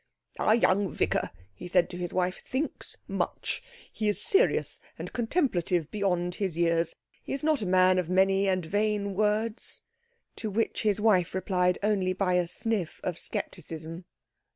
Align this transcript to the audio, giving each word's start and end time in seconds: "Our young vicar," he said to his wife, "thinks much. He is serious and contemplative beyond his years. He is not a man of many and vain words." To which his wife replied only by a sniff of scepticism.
"Our 0.39 0.55
young 0.55 0.91
vicar," 0.91 1.29
he 1.53 1.67
said 1.67 1.87
to 1.91 1.97
his 1.97 2.11
wife, 2.11 2.41
"thinks 2.43 2.95
much. 3.07 3.61
He 3.93 4.07
is 4.07 4.19
serious 4.19 4.81
and 4.97 5.13
contemplative 5.13 5.91
beyond 5.91 6.33
his 6.33 6.57
years. 6.57 6.95
He 7.21 7.33
is 7.33 7.43
not 7.43 7.61
a 7.61 7.67
man 7.67 7.99
of 7.99 8.09
many 8.09 8.47
and 8.47 8.65
vain 8.65 9.13
words." 9.13 9.81
To 10.37 10.49
which 10.49 10.81
his 10.81 10.99
wife 10.99 11.35
replied 11.35 11.77
only 11.83 12.13
by 12.13 12.33
a 12.33 12.47
sniff 12.47 12.99
of 13.03 13.19
scepticism. 13.19 14.05